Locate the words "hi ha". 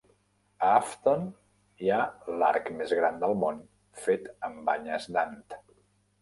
1.83-1.99